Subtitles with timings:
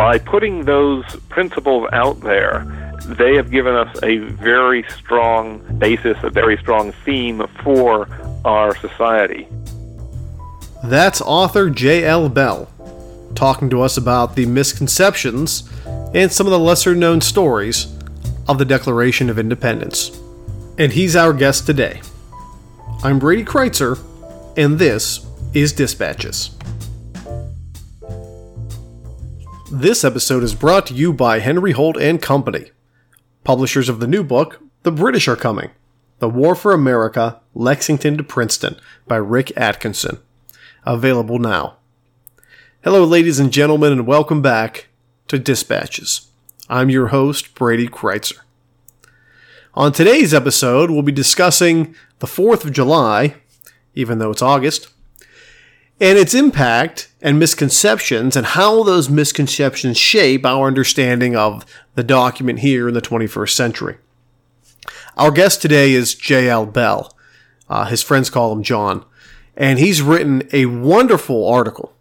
[0.00, 2.64] By putting those principles out there,
[3.04, 8.08] they have given us a very strong basis, a very strong theme for
[8.46, 9.46] our society.
[10.82, 12.30] That's author J.L.
[12.30, 12.70] Bell
[13.34, 15.70] talking to us about the misconceptions
[16.14, 17.94] and some of the lesser known stories
[18.48, 20.18] of the Declaration of Independence.
[20.78, 22.00] And he's our guest today.
[23.04, 23.98] I'm Brady Crytzer,
[24.56, 26.56] and this is Dispatches.
[29.72, 32.72] This episode is brought to you by Henry Holt and Company,
[33.44, 35.70] publishers of the new book, The British Are Coming
[36.18, 40.18] The War for America, Lexington to Princeton by Rick Atkinson.
[40.84, 41.76] Available now.
[42.82, 44.88] Hello, ladies and gentlemen, and welcome back
[45.28, 46.32] to Dispatches.
[46.68, 48.38] I'm your host, Brady Crytzer.
[49.74, 53.36] On today's episode, we'll be discussing the 4th of July,
[53.94, 54.88] even though it's August,
[56.00, 62.60] and its impact and misconceptions and how those misconceptions shape our understanding of the document
[62.60, 63.98] here in the 21st century.
[65.16, 66.66] Our guest today is J.L.
[66.66, 67.16] Bell.
[67.68, 69.04] Uh, his friends call him John.
[69.56, 71.92] And he's written a wonderful article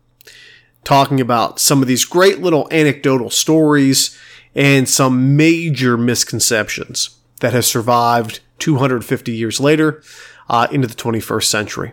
[0.84, 4.18] talking about some of these great little anecdotal stories
[4.56, 10.02] and some major misconceptions that have survived 250 years later
[10.50, 11.92] uh, into the 21st century.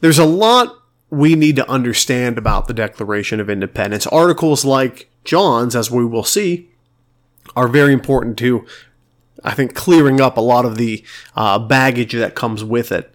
[0.00, 0.76] There's a lot
[1.14, 4.06] we need to understand about the Declaration of Independence.
[4.08, 6.70] Articles like John's, as we will see,
[7.56, 8.66] are very important to,
[9.42, 11.04] I think, clearing up a lot of the
[11.36, 13.14] uh, baggage that comes with it.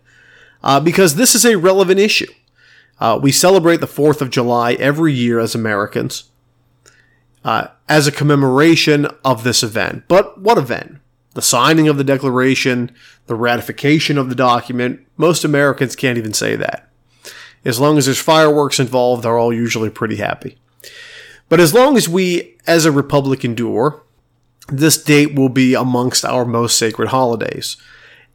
[0.63, 2.31] Uh, because this is a relevant issue.
[2.99, 6.25] Uh, we celebrate the 4th of July every year as Americans
[7.45, 10.03] uh, as a commemoration of this event.
[10.07, 10.97] But what event?
[11.33, 12.91] The signing of the Declaration,
[13.27, 16.88] the ratification of the document, most Americans can't even say that.
[17.65, 20.57] As long as there's fireworks involved, they're all usually pretty happy.
[21.49, 24.03] But as long as we, as a republic, endure,
[24.67, 27.75] this date will be amongst our most sacred holidays.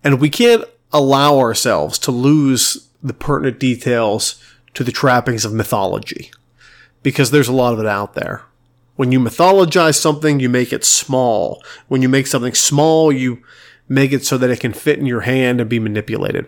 [0.02, 4.42] And we can't allow ourselves to lose the pertinent details
[4.74, 6.30] to the trappings of mythology.
[7.02, 8.42] Because there's a lot of it out there.
[8.96, 11.62] When you mythologize something, you make it small.
[11.88, 13.42] When you make something small, you
[13.88, 16.46] make it so that it can fit in your hand and be manipulated.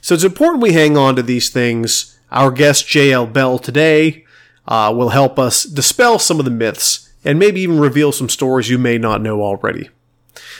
[0.00, 2.18] So it's important we hang on to these things.
[2.30, 3.26] Our guest, J.L.
[3.26, 4.24] Bell, today
[4.66, 8.70] uh, will help us dispel some of the myths and maybe even reveal some stories
[8.70, 9.90] you may not know already.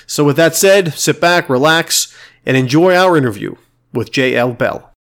[0.07, 3.55] So, with that said, sit back, relax, and enjoy our interview
[3.93, 4.53] with J.L.
[4.55, 4.93] Bell.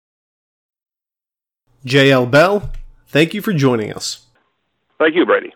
[1.84, 2.26] J.L.
[2.28, 2.72] Bell,
[3.08, 4.28] thank you for joining us.
[5.00, 5.54] Thank you, Brady.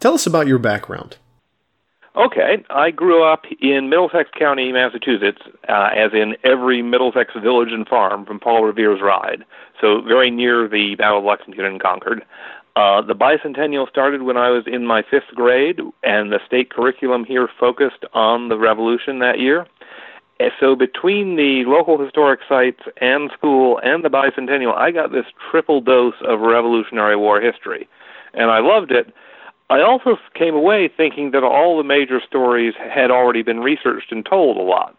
[0.00, 1.16] Tell us about your background.
[2.16, 7.88] Okay, I grew up in Middlesex County, Massachusetts, uh, as in every Middlesex village and
[7.88, 9.44] farm from Paul Revere's Ride,
[9.80, 12.24] so very near the Battle of Lexington and Concord.
[12.76, 17.24] Uh, the bicentennial started when I was in my fifth grade, and the state curriculum
[17.24, 19.66] here focused on the Revolution that year.
[20.60, 25.80] So between the local historic sites and school and the bicentennial, I got this triple
[25.80, 27.88] dose of Revolutionary War history,
[28.34, 29.12] and I loved it
[29.70, 34.24] I also came away thinking that all the major stories had already been researched and
[34.24, 34.96] told a lot.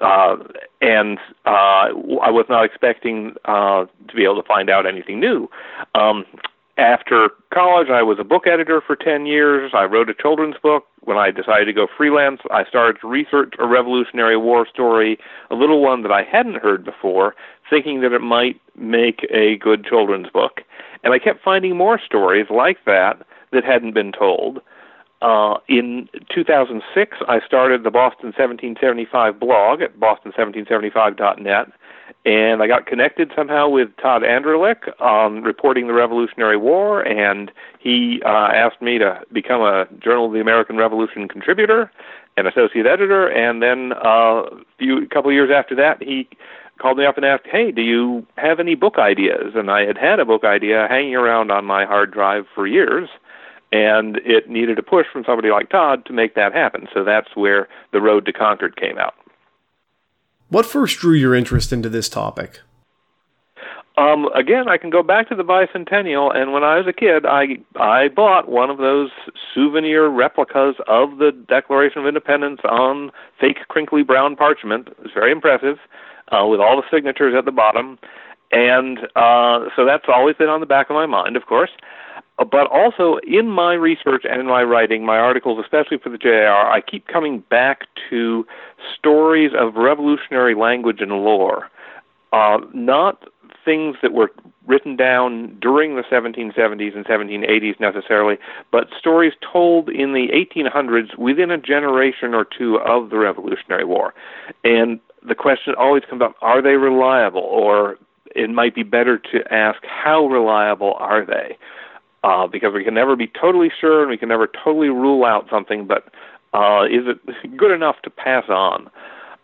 [0.00, 0.36] Uh,
[0.80, 1.90] and uh,
[2.22, 5.48] I was not expecting uh, to be able to find out anything new.
[5.94, 6.24] Um,
[6.78, 9.72] after college, I was a book editor for 10 years.
[9.74, 10.84] I wrote a children's book.
[11.00, 15.18] When I decided to go freelance, I started to research a Revolutionary War story,
[15.50, 17.34] a little one that I hadn't heard before,
[17.68, 20.60] thinking that it might make a good children's book.
[21.02, 24.60] And I kept finding more stories like that that hadn't been told.
[25.20, 31.72] Uh, in 2006, I started the Boston 1775 blog at boston1775.net,
[32.24, 37.50] and I got connected somehow with Todd Andrlik on reporting the Revolutionary War, and
[37.80, 41.90] he uh, asked me to become a Journal of the American Revolution contributor
[42.36, 46.28] and associate editor, and then uh, a few, a couple of years after that, he
[46.78, 49.98] called me up and asked, "Hey, do you have any book ideas?" And I had
[49.98, 53.08] had a book idea hanging around on my hard drive for years
[53.72, 56.88] and it needed a push from somebody like Todd to make that happen.
[56.94, 59.14] So that's where the Road to Concord came out.
[60.48, 62.60] What first drew your interest into this topic?
[63.98, 67.26] Um, again, I can go back to the bicentennial, and when I was a kid,
[67.26, 69.10] I I bought one of those
[69.52, 73.10] souvenir replicas of the Declaration of Independence on
[73.40, 74.86] fake crinkly brown parchment.
[74.88, 75.78] It was very impressive,
[76.30, 77.98] uh, with all the signatures at the bottom,
[78.52, 81.70] and uh, so that's always been on the back of my mind, of course.
[82.38, 86.18] Uh, but also in my research and in my writing, my articles, especially for the
[86.18, 88.46] JAR, I keep coming back to
[88.96, 91.68] stories of revolutionary language and lore.
[92.32, 93.24] Uh, not
[93.64, 94.30] things that were
[94.66, 98.36] written down during the 1770s and 1780s necessarily,
[98.70, 104.14] but stories told in the 1800s within a generation or two of the Revolutionary War.
[104.64, 107.42] And the question always comes up are they reliable?
[107.42, 107.96] Or
[108.36, 111.56] it might be better to ask how reliable are they?
[112.24, 115.46] Uh, because we can never be totally sure and we can never totally rule out
[115.48, 116.12] something, but
[116.52, 118.90] uh, is it good enough to pass on?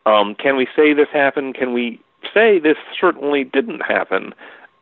[0.07, 1.55] Um, can we say this happened?
[1.55, 2.01] Can we
[2.33, 4.35] say this certainly didn't happen.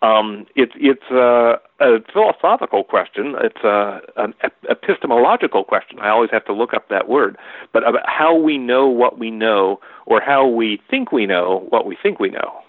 [0.02, 3.36] Um, it's it's a, a, philosophical question.
[3.40, 4.34] It's a, an
[4.68, 6.00] epistemological question.
[6.00, 7.36] I always have to look up that word,
[7.72, 11.86] but about how we know what we know, or how we think we know what
[11.86, 12.62] we think we know.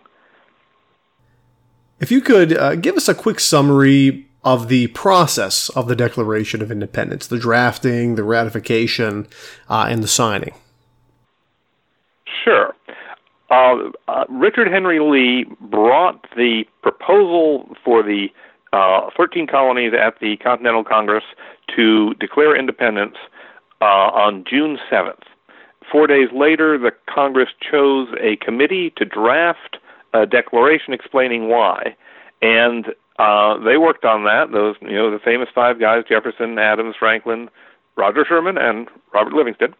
[2.00, 6.62] If you could uh, give us a quick summary of the process of the Declaration
[6.62, 9.28] of Independence, the drafting, the ratification,
[9.69, 10.54] uh, and the signing.
[12.44, 12.74] Sure
[13.54, 18.28] uh, uh, Richard Henry Lee brought the proposal for the
[18.72, 21.24] uh, 13 colonies at the Continental Congress
[21.75, 23.16] to declare independence
[23.81, 25.24] uh, on June 7th.
[25.92, 29.78] Four days later, the Congress chose a committee to draft
[30.13, 31.96] a declaration explaining why,
[32.42, 32.88] and
[33.19, 34.51] uh, they worked on that.
[34.51, 37.50] Those, you know, the famous five guys: Jefferson, Adams, Franklin,
[37.95, 39.75] Roger Sherman, and Robert Livingston.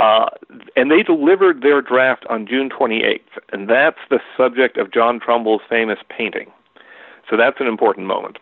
[0.00, 0.26] Uh,
[0.74, 3.20] and they delivered their draft on June 28th,
[3.52, 6.50] and that's the subject of John Trumbull's famous painting.
[7.30, 8.38] So that's an important moment.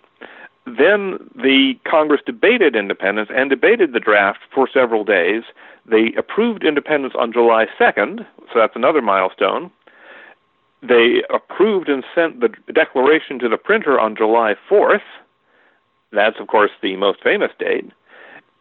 [0.64, 5.42] Then the Congress debated independence and debated the draft for several days.
[5.84, 9.70] They approved independence on July 2nd, so that's another milestone.
[10.82, 15.00] They approved and sent the declaration to the printer on July 4th.
[16.10, 17.90] That's, of course, the most famous date.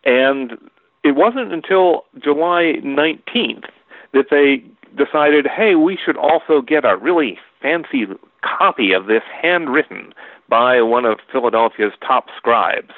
[0.06, 0.58] And
[1.04, 3.66] it wasn't until July 19th
[4.14, 4.64] that they
[4.96, 8.06] decided, hey, we should also get a really fancy
[8.42, 10.14] copy of this handwritten
[10.50, 12.94] by one of Philadelphia's top scribes.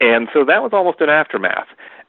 [0.00, 1.66] And so that was almost an aftermath.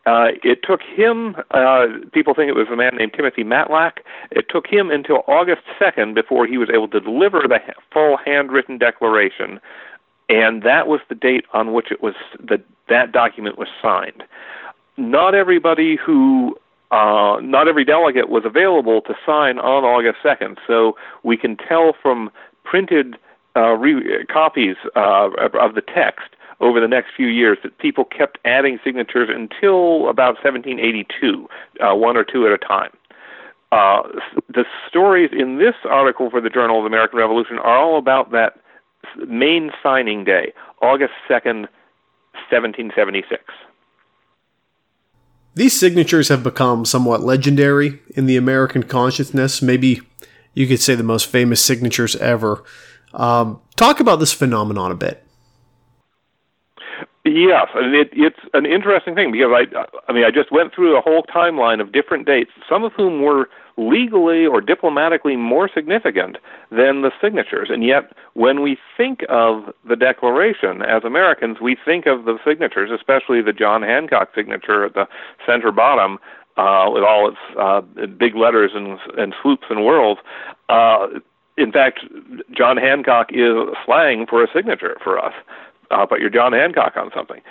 [0.07, 3.99] Uh, it took him, uh, people think it was a man named Timothy Matlack.
[4.31, 7.59] It took him until August 2nd before he was able to deliver the
[7.91, 9.59] full handwritten declaration.
[10.29, 14.23] And that was the date on which it was the, that document was signed
[14.97, 16.55] not everybody who
[16.91, 20.57] uh, not every delegate was available to sign on August 2nd.
[20.65, 22.31] So we can tell from
[22.63, 23.17] printed
[23.55, 28.37] uh, re- copies uh, of the text over the next few years that people kept
[28.45, 31.47] adding signatures until about 1782,
[31.79, 32.91] uh, one or two at a time.
[33.71, 34.03] Uh,
[34.49, 38.31] the stories in this article for the Journal of the American Revolution are all about
[38.31, 38.59] that
[39.27, 41.67] main signing day, August 2nd,
[42.49, 43.43] 1776.
[45.53, 49.61] These signatures have become somewhat legendary in the American consciousness.
[49.61, 50.01] Maybe
[50.53, 52.63] you could say the most famous signatures ever.
[53.13, 55.26] Um, talk about this phenomenon a bit.
[57.27, 60.97] Yes, and it, it's an interesting thing because I, I mean, I just went through
[60.97, 66.37] a whole timeline of different dates, some of whom were legally or diplomatically more significant
[66.71, 67.69] than the signatures.
[67.69, 72.91] And yet, when we think of the Declaration as Americans, we think of the signatures,
[72.91, 75.07] especially the John Hancock signature at the
[75.45, 76.17] center bottom.
[76.55, 77.81] Uh, with all its uh,
[78.17, 80.17] big letters and, and swoops and whirls,
[80.69, 81.05] uh,
[81.55, 81.99] in fact,
[82.55, 83.53] John Hancock is
[83.85, 85.33] slang for a signature for us.
[85.91, 87.41] Uh, but you're John Hancock on something.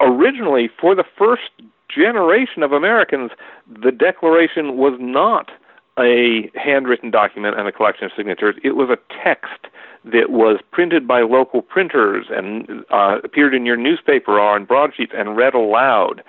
[0.00, 1.50] Originally, for the first
[1.88, 3.30] generation of Americans,
[3.66, 5.50] the Declaration was not
[5.98, 8.54] a handwritten document and a collection of signatures.
[8.62, 9.66] It was a text
[10.04, 15.12] that was printed by local printers and uh, appeared in your newspaper or on broadsheets
[15.14, 16.22] and read aloud.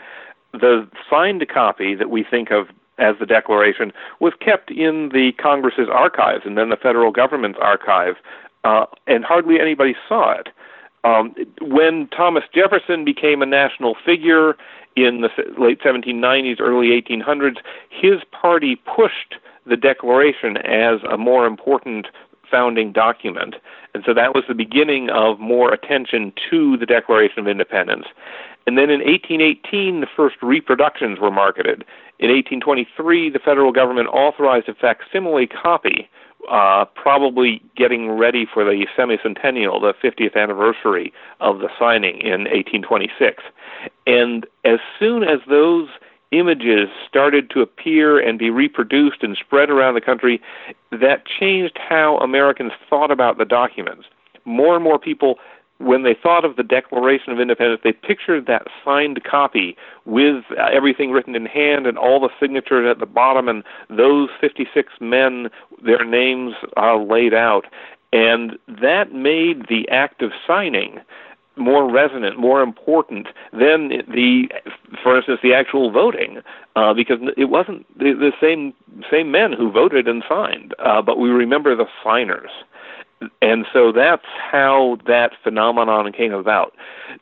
[0.53, 5.87] The signed copy that we think of as the Declaration was kept in the Congress's
[5.91, 8.15] archives and then the federal government's archive,
[8.63, 10.49] uh, and hardly anybody saw it.
[11.03, 14.55] Um, when Thomas Jefferson became a national figure
[14.95, 17.57] in the late 1790s, early 1800s,
[17.89, 22.07] his party pushed the Declaration as a more important
[22.49, 23.55] founding document.
[23.93, 28.05] And so that was the beginning of more attention to the Declaration of Independence.
[28.67, 31.85] And then in 1818, the first reproductions were marketed.
[32.19, 36.09] In 1823, the federal government authorized a facsimile copy,
[36.49, 43.43] uh, probably getting ready for the semicentennial, the 50th anniversary of the signing in 1826.
[44.07, 45.89] And as soon as those
[46.31, 50.41] images started to appear and be reproduced and spread around the country,
[50.91, 54.05] that changed how Americans thought about the documents.
[54.45, 55.39] More and more people
[55.79, 60.63] when they thought of the Declaration of Independence, they pictured that signed copy with uh,
[60.71, 65.49] everything written in hand and all the signatures at the bottom, and those 56 men,
[65.83, 67.65] their names uh, laid out.
[68.11, 70.99] And that made the act of signing
[71.55, 74.49] more resonant, more important than the,
[75.03, 76.41] for instance, the actual voting,
[76.75, 78.73] uh, because it wasn't the, the same
[79.11, 82.49] same men who voted and signed, uh, but we remember the signers
[83.41, 86.73] and so that's how that phenomenon came about.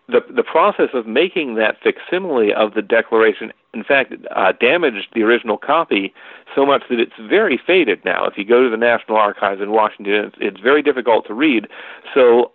[0.08, 5.24] The the process of making that facsimile of the Declaration, in fact, uh, damaged the
[5.24, 6.13] original copy
[6.56, 8.25] so much that it's very faded now.
[8.25, 11.68] If you go to the National Archives in Washington, it's, it's very difficult to read.
[12.13, 12.51] So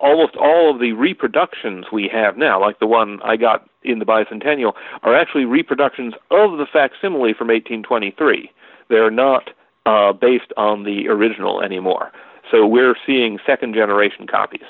[0.00, 4.04] almost all of the reproductions we have now, like the one I got in the
[4.04, 8.50] bicentennial, are actually reproductions of the facsimile from 1823.
[8.88, 9.50] They're not
[9.86, 12.12] uh, based on the original anymore.
[12.50, 14.64] So we're seeing second generation copies.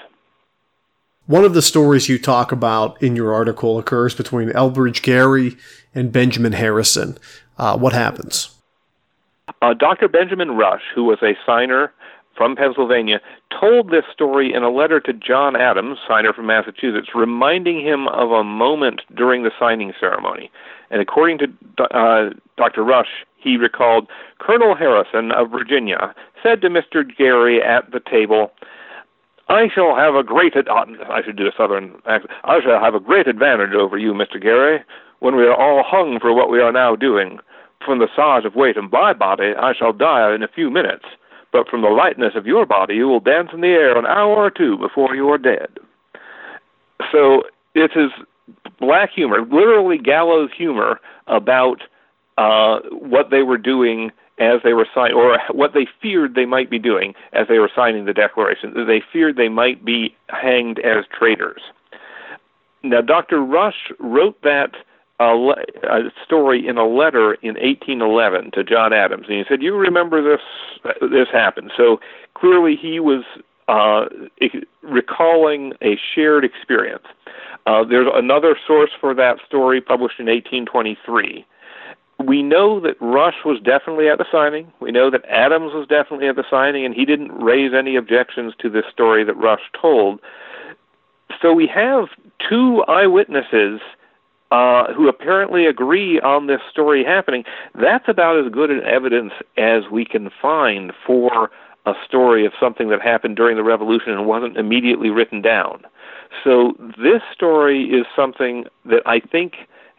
[1.26, 5.56] One of the stories you talk about in your article occurs between Elbridge Gerry
[5.94, 7.16] and Benjamin Harrison.
[7.56, 8.50] Uh, what happens?
[9.62, 10.08] Uh, Dr.
[10.08, 11.92] Benjamin Rush, who was a signer
[12.36, 13.20] from Pennsylvania,
[13.58, 18.30] told this story in a letter to John Adams, signer from Massachusetts, reminding him of
[18.30, 20.50] a moment during the signing ceremony.
[20.90, 22.84] And according to uh, Dr.
[22.84, 24.08] Rush, he recalled
[24.40, 27.04] Colonel Harrison of Virginia said to Mr.
[27.16, 28.50] Gerry at the table,
[29.48, 32.80] I shall have a great, ad- uh, I should do a southern accent, I shall
[32.80, 34.42] have a great advantage over you, Mr.
[34.42, 34.82] Gerry,
[35.20, 37.38] when we are all hung for what we are now doing.
[37.84, 41.04] From the size of weight of my body, I shall die in a few minutes,
[41.52, 44.36] but from the lightness of your body, you will dance in the air an hour
[44.36, 45.68] or two before you are dead.
[47.12, 47.42] So
[47.74, 48.10] it is
[48.80, 51.82] black humor, literally gallows humor about
[52.38, 56.68] uh, what they were doing as they were signing, or what they feared they might
[56.68, 58.86] be doing as they were signing the Declaration.
[58.86, 61.62] They feared they might be hanged as traitors.
[62.82, 63.40] Now, Dr.
[63.40, 64.72] Rush wrote that
[65.20, 69.62] uh, le- uh, story in a letter in 1811 to John Adams, and he said,
[69.62, 70.42] "You remember this?
[71.00, 72.00] This happened." So
[72.34, 73.22] clearly, he was
[73.68, 74.06] uh,
[74.82, 77.04] recalling a shared experience.
[77.66, 81.46] Uh, there's another source for that story published in 1823
[82.26, 84.72] we know that Rush was definitely at the signing.
[84.80, 88.54] We know that Adams was definitely at the signing, and he didn't raise any objections
[88.60, 90.20] to this story that Rush told.
[91.40, 92.08] So we have
[92.48, 93.80] two eyewitnesses
[94.50, 97.44] uh, who apparently agree on this story happening.
[97.74, 101.50] That's about as good an evidence as we can find for
[101.86, 105.84] a story of something that happened during the Revolution and wasn't immediately written down.
[106.42, 109.54] So this story is something that I think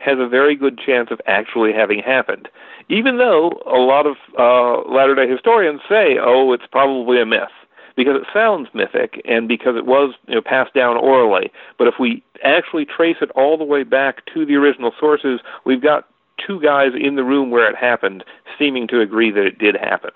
[0.05, 2.47] has a very good chance of actually having happened.
[2.87, 7.49] Even though a lot of uh, Latter day historians say, oh, it's probably a myth,
[7.95, 11.51] because it sounds mythic and because it was you know, passed down orally.
[11.77, 15.81] But if we actually trace it all the way back to the original sources, we've
[15.81, 16.07] got
[16.45, 18.23] two guys in the room where it happened
[18.59, 20.11] seeming to agree that it did happen.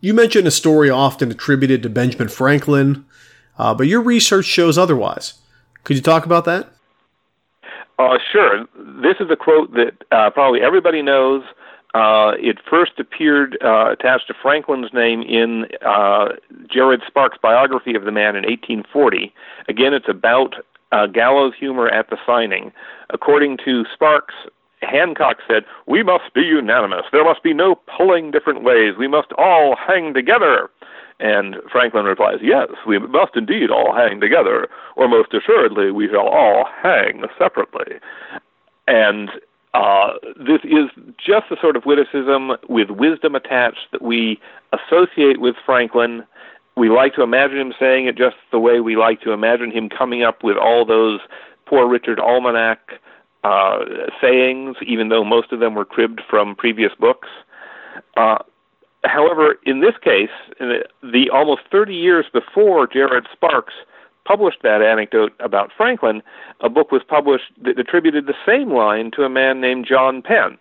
[0.00, 3.06] You mentioned a story often attributed to Benjamin Franklin,
[3.58, 5.34] uh, but your research shows otherwise.
[5.84, 6.68] Could you talk about that?
[7.98, 8.64] Uh, sure.
[9.02, 11.42] This is a quote that uh, probably everybody knows.
[11.94, 16.28] Uh, it first appeared uh, attached to Franklin's name in uh,
[16.70, 19.32] Jared Sparks' biography of the man in 1840.
[19.68, 20.54] Again, it's about
[20.92, 22.72] uh, gallows humor at the signing.
[23.10, 24.34] According to Sparks,
[24.82, 27.06] Hancock said, We must be unanimous.
[27.10, 28.94] There must be no pulling different ways.
[28.98, 30.70] We must all hang together.
[31.20, 36.28] And Franklin replies, Yes, we must indeed all hang together, or most assuredly we shall
[36.28, 37.98] all hang separately.
[38.86, 39.30] And
[39.74, 44.40] uh, this is just the sort of witticism with wisdom attached that we
[44.72, 46.24] associate with Franklin.
[46.76, 49.88] We like to imagine him saying it just the way we like to imagine him
[49.88, 51.20] coming up with all those
[51.66, 52.92] poor Richard Almanac
[53.44, 53.84] uh,
[54.20, 57.28] sayings, even though most of them were cribbed from previous books.
[59.38, 63.74] However, in this case, in the, the almost 30 years before Jared Sparks
[64.24, 66.22] published that anecdote about Franklin,
[66.60, 70.58] a book was published that attributed the same line to a man named John Penn.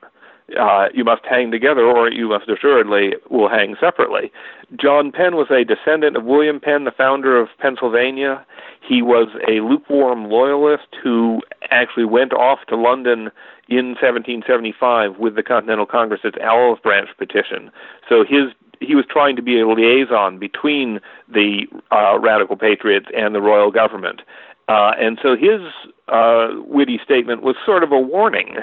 [0.58, 4.32] Uh, you must hang together, or you must assuredly will hang separately.
[4.80, 8.46] John Penn was a descendant of William Penn, the founder of Pennsylvania.
[8.88, 11.42] He was a lukewarm loyalist who
[11.72, 13.32] actually went off to London
[13.68, 17.70] in 1775 with the Continental Congress's olive branch petition.
[18.08, 23.34] So his he was trying to be a liaison between the uh, radical patriots and
[23.34, 24.22] the royal government.
[24.68, 25.62] Uh, and so his
[26.10, 28.58] uh, witty statement was sort of a warning,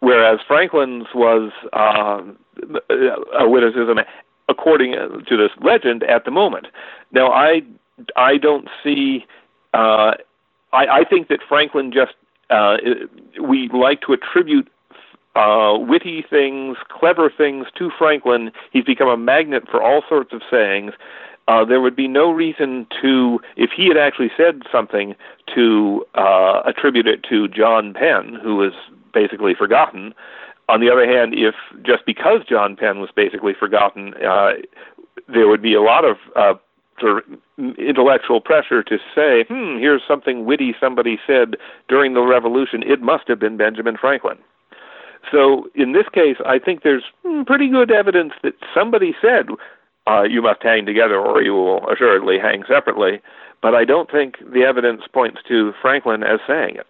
[0.00, 2.22] whereas Franklin's was uh,
[3.38, 3.98] a witticism
[4.48, 6.66] according to this legend at the moment.
[7.12, 7.62] Now, I
[8.16, 9.26] I don't see.
[9.74, 10.14] Uh,
[10.72, 12.14] I, I think that Franklin just
[12.50, 12.76] uh,
[13.40, 14.68] we like to attribute
[15.38, 18.50] uh, witty things, clever things to Franklin.
[18.72, 20.92] He's become a magnet for all sorts of sayings.
[21.46, 25.14] Uh, there would be no reason to, if he had actually said something,
[25.54, 28.72] to uh, attribute it to John Penn, who was
[29.14, 30.12] basically forgotten.
[30.68, 34.52] On the other hand, if just because John Penn was basically forgotten, uh,
[35.26, 36.54] there would be a lot of uh,
[37.00, 37.22] of
[37.78, 41.56] intellectual pressure to say, hmm, here's something witty somebody said
[41.88, 42.82] during the revolution.
[42.82, 44.38] It must have been Benjamin Franklin.
[45.30, 49.46] So in this case, I think there's hmm, pretty good evidence that somebody said,
[50.06, 53.20] uh, you must hang together or you will assuredly hang separately.
[53.60, 56.86] But I don't think the evidence points to Franklin as saying it.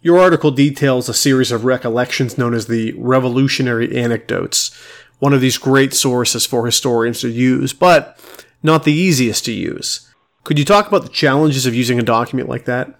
[0.00, 4.76] Your article details a series of recollections known as the Revolutionary Anecdotes,
[5.20, 8.18] one of these great sources for historians to use, but
[8.64, 10.12] not the easiest to use.
[10.42, 12.98] Could you talk about the challenges of using a document like that?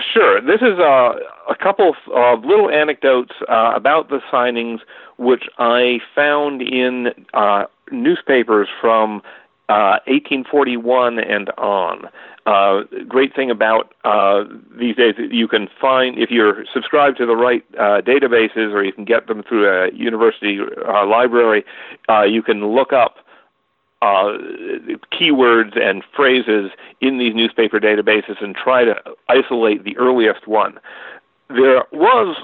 [0.00, 0.40] Sure.
[0.42, 1.14] This is uh,
[1.48, 4.80] a couple of little anecdotes uh, about the signings,
[5.18, 9.22] which I found in uh, newspapers from
[9.68, 12.08] 1841 uh, and on.
[12.46, 14.44] Uh, great thing about uh,
[14.78, 18.92] these days you can find if you're subscribed to the right uh, databases or you
[18.92, 21.64] can get them through a university uh, library
[22.08, 23.16] uh, you can look up
[24.02, 24.36] uh,
[25.12, 30.78] keywords and phrases in these newspaper databases and try to isolate the earliest one.
[31.48, 32.36] There was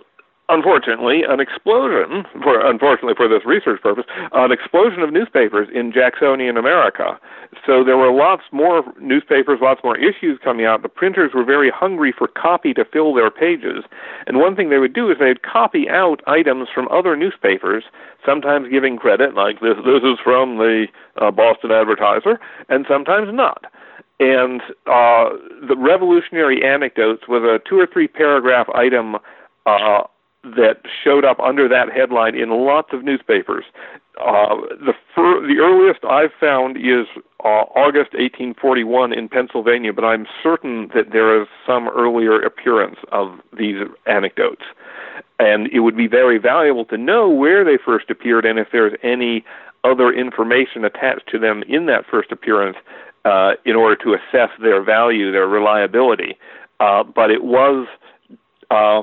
[0.48, 6.56] unfortunately, an explosion, for, unfortunately for this research purpose, an explosion of newspapers in Jacksonian
[6.56, 7.18] America.
[7.66, 10.82] So there were lots more newspapers, lots more issues coming out.
[10.82, 13.84] The printers were very hungry for copy to fill their pages.
[14.26, 17.84] And one thing they would do is they'd copy out items from other newspapers,
[18.24, 20.86] sometimes giving credit, like this, this is from the
[21.20, 23.64] uh, Boston Advertiser, and sometimes not.
[24.18, 25.30] And uh,
[25.66, 29.16] the Revolutionary Anecdotes was a two or three paragraph item
[29.66, 30.02] uh,
[30.42, 33.64] that showed up under that headline in lots of newspapers.
[34.20, 37.06] Uh, the fir- the earliest I've found is
[37.44, 43.38] uh, August 1841 in Pennsylvania, but I'm certain that there is some earlier appearance of
[43.56, 43.76] these
[44.06, 44.62] anecdotes.
[45.38, 48.96] And it would be very valuable to know where they first appeared and if there's
[49.02, 49.44] any
[49.84, 52.76] other information attached to them in that first appearance
[53.24, 56.36] uh, in order to assess their value, their reliability.
[56.80, 57.86] Uh, but it was
[58.70, 59.02] uh,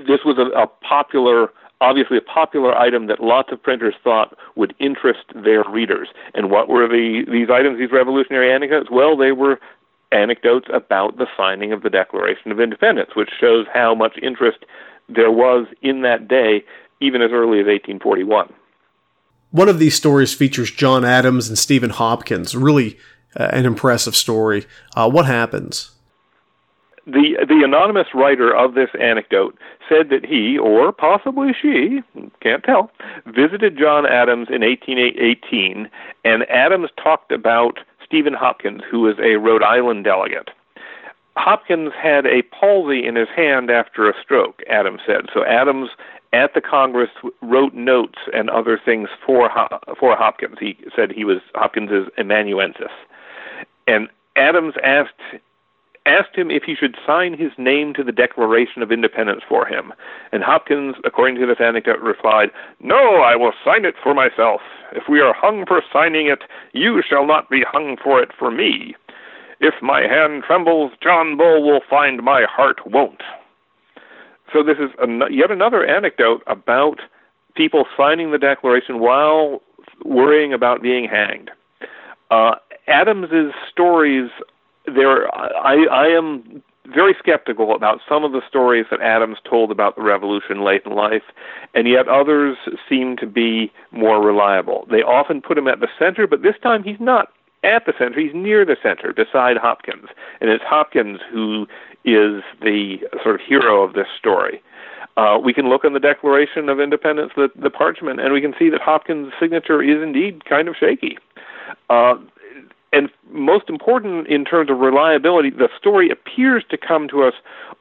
[0.00, 1.48] this was a, a popular
[1.82, 6.08] obviously a popular item that lots of printers thought would interest their readers.
[6.32, 8.88] And what were the these items, these revolutionary anecdotes?
[8.90, 9.58] Well, they were
[10.12, 14.58] anecdotes about the signing of the Declaration of Independence, which shows how much interest
[15.08, 16.64] there was in that day,
[17.00, 18.52] even as early as 1841.
[19.50, 22.54] One of these stories features John Adams and Stephen Hopkins.
[22.54, 22.98] Really
[23.38, 24.66] uh, an impressive story.
[24.94, 25.91] Uh, what happens?
[27.06, 29.56] The the anonymous writer of this anecdote
[29.88, 32.00] said that he, or possibly she,
[32.40, 32.90] can't tell,
[33.26, 35.90] visited John Adams in 1818,
[36.24, 40.50] and Adams talked about Stephen Hopkins, who was a Rhode Island delegate.
[41.36, 45.26] Hopkins had a palsy in his hand after a stroke, Adams said.
[45.32, 45.90] So Adams
[46.32, 47.10] at the Congress
[47.40, 49.50] wrote notes and other things for
[49.98, 50.56] for Hopkins.
[50.60, 52.92] He said he was Hopkins's amanuensis.
[53.86, 55.20] And Adams asked
[56.06, 59.92] asked him if he should sign his name to the Declaration of Independence for him.
[60.32, 64.60] And Hopkins, according to this anecdote, replied, No, I will sign it for myself.
[64.92, 68.50] If we are hung for signing it, you shall not be hung for it for
[68.50, 68.94] me.
[69.60, 73.22] If my hand trembles, John Bull will find my heart won't.
[74.52, 77.00] So this is an- yet another anecdote about
[77.54, 79.62] people signing the Declaration while
[80.04, 81.50] worrying about being hanged.
[82.30, 82.56] Uh,
[82.88, 84.30] Adams's stories
[84.86, 89.96] there, I, I am very skeptical about some of the stories that Adams told about
[89.96, 91.22] the revolution late in life,
[91.74, 92.56] and yet others
[92.88, 94.86] seem to be more reliable.
[94.90, 97.28] They often put him at the center, but this time he's not
[97.64, 100.08] at the center, he's near the center, beside Hopkins.
[100.40, 101.66] And it's Hopkins who
[102.04, 104.60] is the sort of hero of this story.
[105.16, 108.54] Uh, we can look on the Declaration of Independence, the, the parchment, and we can
[108.58, 111.18] see that Hopkins' signature is indeed kind of shaky.
[111.90, 112.14] Uh,
[112.92, 117.34] and most important in terms of reliability, the story appears to come to us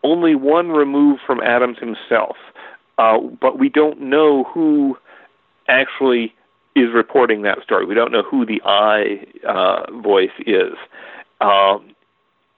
[0.04, 2.38] only one remove from Adams himself,
[2.98, 4.98] uh, but we don't know who
[5.68, 6.34] actually
[6.76, 7.86] is reporting that story.
[7.86, 10.74] We don't know who the I uh, voice is.
[11.42, 11.94] Um,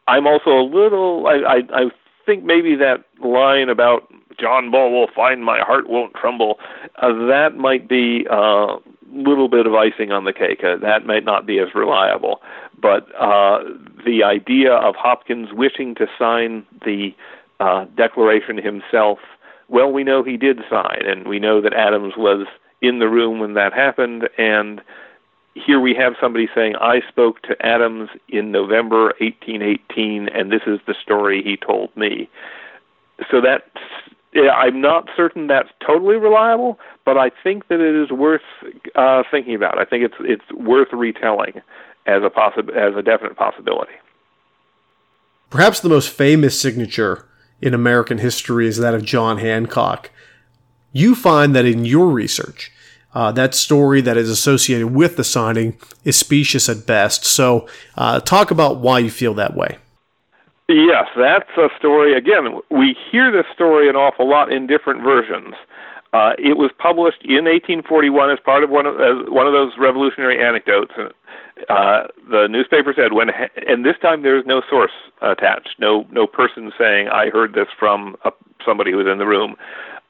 [0.07, 1.25] I'm also a little.
[1.27, 1.83] I, I, I
[2.25, 6.59] think maybe that line about John Bull will find my heart won't tremble.
[7.01, 8.77] Uh, that might be uh,
[9.11, 10.63] little bit of icing on the cake.
[10.63, 12.41] Uh, that might not be as reliable.
[12.79, 13.59] But uh,
[14.05, 17.13] the idea of Hopkins wishing to sign the
[17.59, 19.19] uh, Declaration himself,
[19.69, 22.45] well, we know he did sign, and we know that Adams was
[22.81, 24.81] in the room when that happened, and
[25.55, 30.79] here we have somebody saying, I spoke to Adams in November 1818, and this is
[30.87, 32.29] the story he told me.
[33.29, 33.69] So that
[34.35, 38.41] I'm not certain that's totally reliable, but I think that it is worth
[38.95, 39.77] uh, thinking about.
[39.77, 41.61] I think it's it's worth retelling
[42.05, 43.93] as a possi- as a definite possibility.
[45.49, 47.27] Perhaps the most famous signature
[47.61, 50.09] in American history is that of John Hancock.
[50.91, 52.71] You find that in your research,
[53.13, 57.23] uh, that story that is associated with the signing is specious at best.
[57.23, 59.77] So, uh, talk about why you feel that way.
[60.69, 62.15] Yes, that's a story.
[62.15, 65.55] Again, we hear this story an awful lot in different versions.
[66.13, 68.95] Uh, it was published in 1841 as part of one of
[69.27, 70.93] one of those revolutionary anecdotes.
[71.69, 73.29] Uh, the newspaper said when,
[73.67, 77.67] and this time there is no source attached, no no person saying I heard this
[77.77, 78.31] from a,
[78.63, 79.55] somebody who was in the room.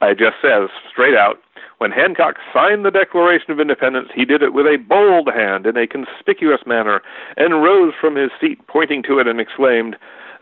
[0.02, 1.40] It just says straight out
[1.78, 5.76] when Hancock signed the Declaration of Independence, he did it with a bold hand in
[5.76, 7.02] a conspicuous manner,
[7.36, 9.96] and rose from his seat, pointing to it, and exclaimed,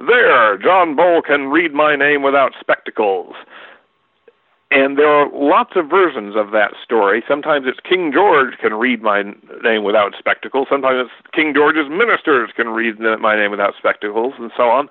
[0.07, 3.35] There, John Bull can read my name without spectacles.
[4.73, 7.23] And there are lots of versions of that story.
[7.29, 9.23] Sometimes it's King George can read my
[9.63, 10.67] name without spectacles.
[10.71, 14.89] Sometimes it's King George's ministers can read my name without spectacles, and so on.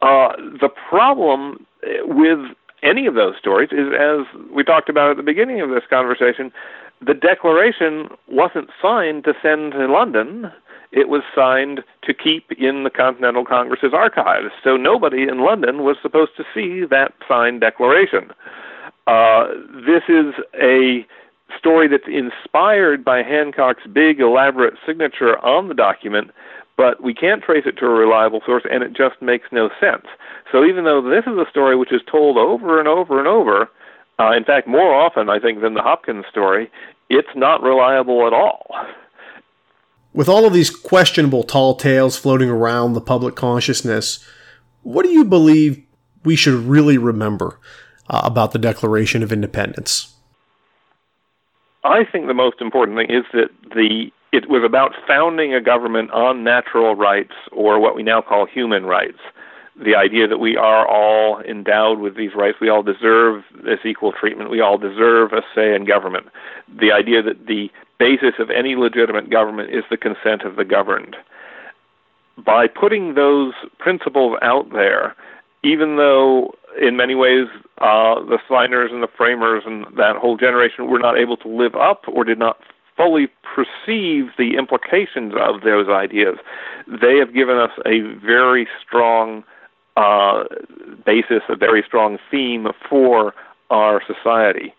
[0.00, 1.66] Uh, the problem
[2.04, 2.38] with
[2.82, 4.24] any of those stories is, as
[4.54, 6.52] we talked about at the beginning of this conversation,
[7.04, 10.52] the declaration wasn't signed to send to London.
[10.92, 14.52] It was signed to keep in the Continental Congress's archives.
[14.64, 18.30] So nobody in London was supposed to see that signed declaration.
[19.06, 19.48] Uh,
[19.86, 21.06] this is a
[21.58, 26.30] story that's inspired by Hancock's big, elaborate signature on the document,
[26.76, 30.06] but we can't trace it to a reliable source, and it just makes no sense.
[30.50, 33.68] So even though this is a story which is told over and over and over,
[34.18, 36.70] uh, in fact, more often, I think, than the Hopkins story,
[37.08, 38.74] it's not reliable at all.
[40.12, 44.24] With all of these questionable tall tales floating around the public consciousness,
[44.82, 45.82] what do you believe
[46.24, 47.58] we should really remember
[48.08, 50.14] uh, about the Declaration of Independence?
[51.84, 56.12] I think the most important thing is that the it was about founding a government
[56.12, 59.18] on natural rights, or what we now call human rights.
[59.82, 64.12] The idea that we are all endowed with these rights, we all deserve this equal
[64.12, 66.26] treatment, we all deserve a say in government.
[66.68, 71.14] The idea that the basis of any legitimate government is the consent of the governed.
[72.38, 75.14] By putting those principles out there,
[75.62, 77.46] even though in many ways
[77.78, 81.74] uh, the signers and the framers and that whole generation were not able to live
[81.74, 82.58] up or did not
[82.96, 86.38] fully perceive the implications of those ideas,
[86.86, 89.44] they have given us a very strong
[89.96, 90.44] uh,
[91.04, 93.34] basis, a very strong theme for
[93.68, 94.72] our society.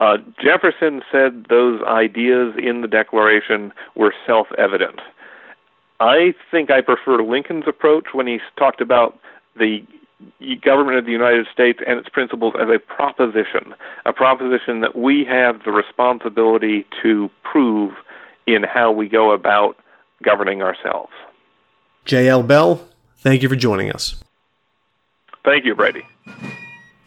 [0.00, 5.00] Uh, Jefferson said those ideas in the Declaration were self evident.
[6.00, 9.18] I think I prefer Lincoln's approach when he talked about
[9.56, 9.80] the
[10.62, 13.74] government of the United States and its principles as a proposition,
[14.06, 17.94] a proposition that we have the responsibility to prove
[18.46, 19.76] in how we go about
[20.22, 21.12] governing ourselves.
[22.04, 22.42] J.L.
[22.42, 24.22] Bell, thank you for joining us.
[25.44, 26.02] Thank you, Brady.